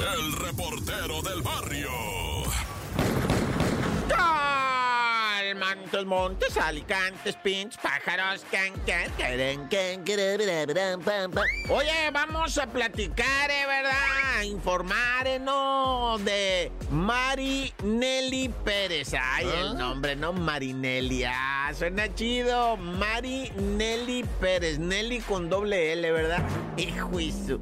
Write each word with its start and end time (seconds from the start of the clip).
el 0.00 0.32
reportero 0.32 1.22
del 1.22 1.42
barrio. 1.42 1.67
Montes, 5.68 6.06
montes, 6.06 6.56
alicantes, 6.56 7.36
pinches, 7.36 7.78
pájaros, 7.82 8.42
can, 8.50 8.72
can, 8.86 9.10
Oye, 11.68 12.10
vamos 12.10 12.56
a 12.56 12.66
platicar, 12.66 13.50
¿eh, 13.50 13.66
¿verdad? 13.66 14.38
A 14.38 14.44
informar, 14.44 15.26
¿eh, 15.26 15.38
no? 15.38 16.16
De 16.20 16.72
Mari 16.90 17.74
Nelly 17.82 18.48
Pérez. 18.64 19.12
Ay, 19.12 19.46
el 19.60 19.76
nombre, 19.76 20.16
¿no? 20.16 20.32
Marinelli. 20.32 21.24
Ah, 21.24 21.70
suena 21.74 22.14
chido. 22.14 22.78
Mari 22.78 23.52
Nelly 23.56 24.24
Pérez. 24.40 24.78
Nelly 24.78 25.20
con 25.20 25.50
doble 25.50 25.92
L, 25.92 26.12
¿verdad? 26.12 26.42
Hijo 26.78 27.10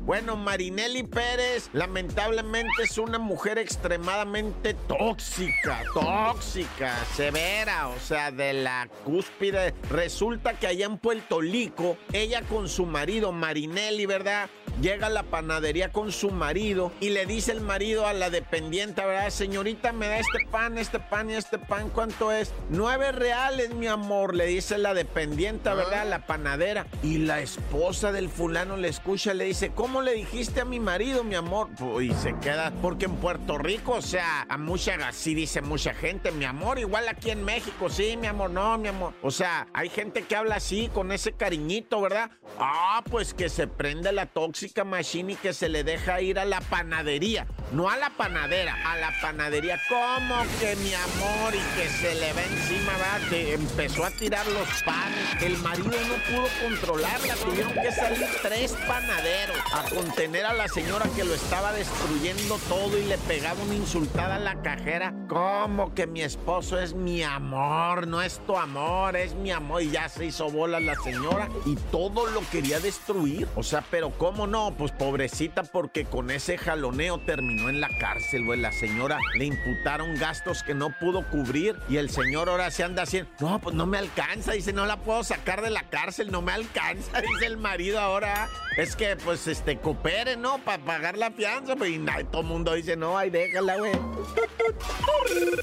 Bueno, 0.00 0.36
Marinelli 0.36 1.02
Pérez, 1.02 1.70
lamentablemente 1.73 2.84
es 2.84 2.98
una 2.98 3.18
mujer 3.18 3.59
extremadamente 3.59 4.75
tóxica, 4.75 5.82
tóxica, 5.95 6.95
severa, 7.17 7.89
o 7.96 8.00
sea, 8.00 8.31
de 8.31 8.53
la 8.53 8.89
cúspide. 9.05 9.75
Resulta 9.91 10.59
que 10.59 10.67
allá 10.67 10.87
en 10.87 10.99
Puerto 10.99 11.41
Rico, 11.41 11.96
ella 12.13 12.43
con 12.43 12.68
su 12.68 12.87
marido, 12.87 13.32
Marinelli, 13.32 14.07
¿verdad? 14.07 14.49
Llega 14.80 15.07
a 15.07 15.11
la 15.11 15.22
panadería 15.22 15.90
con 15.90 16.12
su 16.12 16.30
marido 16.30 16.93
y 17.00 17.08
le 17.08 17.25
dice 17.25 17.50
el 17.53 17.62
marido 17.62 18.07
a 18.07 18.12
la 18.12 18.29
dependiente, 18.29 19.03
¿verdad? 19.04 19.30
Señorita, 19.30 19.93
me 19.93 20.07
da 20.07 20.18
este 20.18 20.46
pan, 20.50 20.76
este 20.76 21.00
pan 21.00 21.30
y 21.30 21.34
este 21.34 21.58
pan, 21.58 21.89
¿cuánto 21.89 22.30
es? 22.30 22.53
Nueve 22.68 23.11
reales, 23.11 23.72
mi 23.75 23.86
amor, 23.86 24.34
le 24.34 24.44
dice 24.44 24.76
la 24.76 24.93
dependiente, 24.93 25.70
¿verdad? 25.70 26.07
La 26.07 26.26
panadera. 26.26 26.86
Y 27.03 27.18
la 27.18 27.40
esposa 27.40 28.12
del 28.12 28.29
fulano 28.29 28.76
le 28.76 28.89
escucha, 28.89 29.32
le 29.32 29.46
dice, 29.46 29.72
¿cómo 29.75 30.03
le 30.03 30.12
dijiste 30.12 30.61
a 30.61 30.67
mi 30.67 30.79
marido, 30.79 31.25
mi 31.25 31.36
amor? 31.36 31.70
Y 32.03 32.12
se 32.12 32.34
queda, 32.41 32.70
porque 32.83 33.06
en 33.06 33.17
Puerto 33.17 33.56
Rico, 33.56 33.92
o 33.92 34.03
sea, 34.03 34.45
a 34.47 34.58
mucha, 34.58 34.95
así 35.08 35.34
dice 35.34 35.62
mucha 35.62 35.95
gente, 35.95 36.33
mi 36.33 36.45
amor, 36.45 36.79
igual 36.79 37.08
aquí 37.08 37.31
en 37.31 37.45
México, 37.45 37.89
sí, 37.89 38.19
mi 38.19 38.27
amor, 38.27 38.51
no, 38.51 38.77
mi 38.77 38.89
amor. 38.89 39.14
O 39.23 39.31
sea, 39.31 39.69
hay 39.73 39.89
gente 39.89 40.23
que 40.25 40.36
habla 40.36 40.56
así, 40.56 40.91
con 40.92 41.12
ese 41.12 41.33
cariñito, 41.33 42.03
¿verdad? 42.03 42.31
Ah, 42.58 43.03
pues 43.11 43.33
que 43.33 43.48
se 43.48 43.67
prende 43.67 44.12
la 44.12 44.27
tóxica 44.27 44.66
machine 44.84 45.33
y 45.33 45.36
que 45.36 45.53
se 45.53 45.69
le 45.69 45.84
deja 45.84 46.20
ir 46.20 46.39
a 46.39 46.45
la 46.45 46.61
panadería. 46.61 47.47
No 47.72 47.91
a 47.91 47.97
la 47.97 48.11
panadera, 48.11 48.77
a 48.84 48.97
la 48.97 49.12
panadería. 49.20 49.81
¿Cómo 49.89 50.36
que 50.61 50.77
mi 50.77 50.95
amor? 50.95 51.53
Y 51.53 51.77
que 51.77 51.89
se 51.89 52.14
le 52.14 52.33
va 52.33 52.42
encima, 52.42 52.92
¿verdad? 52.92 53.28
Que 53.28 53.55
empezó 53.55 54.05
a 54.05 54.11
tirar 54.11 54.47
los 54.47 54.83
panes. 54.84 55.42
El 55.42 55.58
marido 55.58 55.91
no 55.91 56.36
pudo 56.36 56.48
controlarla. 56.62 57.34
Tuvieron 57.34 57.73
que 57.75 57.91
salir 57.91 58.25
tres 58.41 58.73
panaderos 58.86 59.56
a 59.73 59.83
contener 59.91 60.47
a 60.47 60.53
la 60.53 60.69
señora 60.69 61.06
que 61.17 61.25
lo 61.25 61.34
estaba 61.34 61.73
destruyendo 61.73 62.56
todo 62.69 62.98
y 62.98 63.05
le 63.05 63.19
pegaba 63.19 63.61
una 63.61 63.75
insultada 63.75 64.36
a 64.36 64.41
la 64.41 64.62
cajera. 64.62 65.12
¿Cómo 65.28 65.92
que 65.92 66.06
mi 66.06 66.23
esposo 66.23 66.78
es 66.78 66.95
mi 66.95 67.25
amor? 67.25 68.06
No 68.06 68.23
es 68.23 68.41
tu 68.47 68.56
amor, 68.56 69.17
es 69.17 69.34
mi 69.34 69.51
amor. 69.51 69.83
Y 69.83 69.91
ya 69.91 70.08
se 70.08 70.27
hizo 70.27 70.48
bola 70.51 70.78
la 70.78 70.95
señora 71.03 71.48
y 71.64 71.75
todo 71.91 72.28
lo 72.28 72.48
quería 72.51 72.78
destruir. 72.78 73.48
O 73.56 73.64
sea, 73.64 73.83
pero 73.91 74.11
¿cómo 74.11 74.47
no? 74.47 74.73
Pues 74.78 74.92
pobrecita, 74.92 75.64
porque 75.64 76.05
con 76.05 76.30
ese 76.30 76.58
jaloneo 76.58 77.19
terminó 77.19 77.56
en 77.69 77.81
la 77.81 77.89
cárcel, 77.89 78.45
güey. 78.45 78.61
La 78.61 78.73
señora 78.73 79.19
le 79.35 79.47
imputaron 79.47 80.15
gastos 80.17 80.62
que 80.62 80.75
no 80.75 80.91
pudo 80.99 81.29
cubrir 81.29 81.77
y 81.89 81.97
el 81.97 82.11
señor 82.11 82.48
ahora 82.48 82.71
se 82.71 82.85
anda 82.85 83.03
haciendo. 83.03 83.31
No, 83.41 83.59
pues 83.59 83.75
no 83.75 83.87
me 83.87 83.98
alcanza. 83.98 84.53
Dice, 84.53 84.73
no 84.73 84.87
la 84.87 84.98
puedo 84.98 85.25
sacar 85.25 85.63
de 85.63 85.71
la 85.71 85.83
cárcel, 85.85 86.31
no 86.31 86.43
me 86.43 86.53
alcanza. 86.53 87.21
Dice 87.21 87.47
el 87.47 87.57
marido 87.57 87.98
ahora. 88.01 88.48
Es 88.77 88.95
que, 88.95 89.17
pues, 89.17 89.47
este, 89.47 89.79
coopere, 89.79 90.37
¿no? 90.37 90.59
Para 90.59 90.83
pagar 90.83 91.17
la 91.17 91.31
fianza. 91.31 91.77
Pues, 91.77 91.91
y 91.91 92.05
todo 92.31 92.43
el 92.43 92.47
mundo 92.47 92.75
dice, 92.75 92.97
no, 92.97 93.17
ay, 93.17 93.31
déjala, 93.31 93.77
güey. 93.77 93.93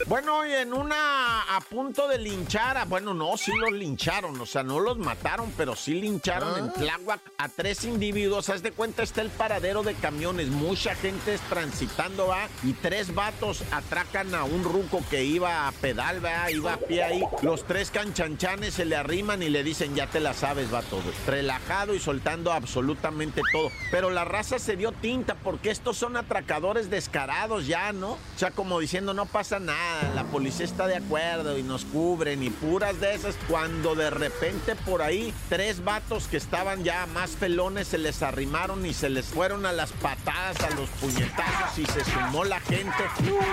Bueno, 0.08 0.46
y 0.46 0.54
en 0.54 0.74
una 0.74 1.56
a 1.56 1.62
punto 1.62 2.08
de 2.08 2.18
linchar, 2.18 2.78
a, 2.78 2.86
bueno, 2.86 3.14
no, 3.14 3.38
sí 3.38 3.52
los 3.56 3.72
lincharon, 3.72 4.40
o 4.40 4.46
sea, 4.46 4.64
no 4.64 4.80
los 4.80 4.98
mataron, 4.98 5.52
pero 5.58 5.76
sí 5.76 5.96
lincharon 5.96 6.58
en 6.58 6.74
Tláhuac 6.74 7.22
a 7.38 7.50
tres 7.50 7.84
individuos. 7.86 8.50
Haz 8.50 8.62
de 8.64 8.72
cuenta, 8.72 9.04
está 9.04 9.22
el 9.22 9.30
paradero 9.30 9.84
de 9.84 9.94
camiones, 9.96 10.50
mucha 10.50 10.96
gente 10.96 11.34
es 11.34 11.42
transitando, 11.88 12.34
y 12.64 12.74
tres 12.74 13.14
vatos 13.14 13.64
atracan 13.72 14.34
a 14.34 14.44
un 14.44 14.64
ruco 14.64 15.04
que 15.10 15.24
iba 15.24 15.68
a 15.68 15.72
pedal, 15.72 16.24
va, 16.24 16.50
iba 16.52 16.74
a 16.74 16.78
pie 16.78 17.04
ahí. 17.04 17.24
Los 17.42 17.66
tres 17.66 17.92
canchanchanes 17.92 18.76
se 18.76 18.86
le 18.86 18.96
arriman 18.96 19.44
y 19.44 19.50
le 19.50 19.64
dicen, 19.64 19.96
ya 19.96 20.08
te 20.08 20.20
la 20.20 20.34
sabes, 20.34 20.72
vato, 20.72 21.02
relajado 21.28 21.94
y 21.94 22.00
soltando 22.00 22.52
absolutamente 22.52 23.42
todo. 23.52 23.70
Pero 23.92 24.10
la 24.10 24.24
raza 24.24 24.60
se 24.60 24.76
dio 24.76 24.92
tinta 24.92 25.36
porque 25.36 25.72
estos 25.72 25.98
son 25.98 26.16
atracadores 26.18 26.90
descarados 26.90 27.68
ya, 27.68 27.92
¿no? 27.92 28.12
O 28.14 28.38
sea, 28.38 28.52
como 28.52 28.80
diciendo, 28.80 29.14
no 29.14 29.26
pasa 29.26 29.60
nada, 29.60 30.12
la 30.16 30.24
policía 30.26 30.66
está 30.66 30.88
de 30.88 30.96
acuerdo 30.96 31.58
y 31.58 31.64
nos 31.64 31.86
cubren 31.86 32.44
y 32.44 32.50
puras 32.50 33.00
de 33.00 33.14
esas. 33.14 33.36
Cuando 33.50 33.96
de 33.96 34.10
repente 34.10 34.76
por 34.76 35.02
ahí 35.02 35.34
tres 35.50 35.84
vatos 35.84 36.28
que 36.28 36.38
estaban 36.38 36.84
ya 36.84 37.06
más 37.08 37.32
pelones 37.32 37.90
se 37.90 37.98
les 37.98 38.22
arrimaron 38.24 38.86
y 38.86 38.94
se 38.94 39.10
les 39.10 39.26
fueron 39.26 39.66
a 39.66 39.72
las 39.72 39.92
patadas, 39.92 40.60
a 40.62 40.70
los 40.76 40.90
puñetazos 40.90 41.73
y 41.78 41.86
se 41.86 42.04
sumó 42.06 42.44
la 42.44 42.60
gente. 42.60 42.94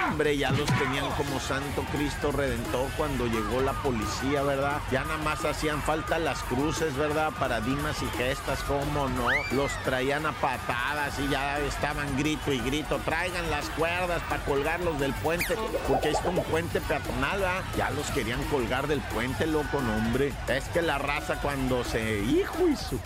Hombre, 0.09 0.37
ya 0.37 0.51
los 0.51 0.67
tenían 0.67 1.09
como 1.17 1.41
Santo 1.41 1.85
Cristo 1.93 2.33
Redentor 2.33 2.89
cuando 2.97 3.27
llegó 3.27 3.61
la 3.61 3.73
policía, 3.73 4.43
¿verdad? 4.43 4.81
Ya 4.91 5.05
nada 5.05 5.19
más 5.19 5.45
hacían 5.45 5.81
falta 5.83 6.19
las 6.19 6.43
cruces, 6.43 6.97
¿verdad? 6.97 7.33
Paradigmas 7.39 8.03
y 8.03 8.07
gestas, 8.17 8.63
¿cómo 8.65 9.09
no? 9.09 9.29
Los 9.53 9.73
traían 9.85 10.27
a 10.27 10.33
patadas 10.33 11.19
y 11.19 11.29
ya 11.29 11.59
estaban 11.61 12.17
grito 12.19 12.53
y 12.53 12.59
grito. 12.61 12.99
Traigan 13.05 13.51
las 13.51 13.69
cuerdas 13.71 14.23
para 14.29 14.45
colgarlos 14.45 14.99
del 14.99 15.15
puente, 15.15 15.57
porque 15.89 16.11
es 16.11 16.19
un 16.25 16.43
puente 16.45 16.81
peatonal, 16.81 17.41
¿verdad? 17.41 17.63
Ya 17.77 17.91
los 17.91 18.11
querían 18.11 18.43
colgar 18.45 18.87
del 18.87 19.01
puente, 19.01 19.47
loco, 19.47 19.79
hombre. 19.79 20.33
Es 20.49 20.65
que 20.69 20.83
la 20.83 20.99
raza 20.99 21.37
cuando 21.41 21.85
se... 21.85 22.21
¡Hijo 22.25 22.69
y 22.69 22.77
su... 22.77 22.99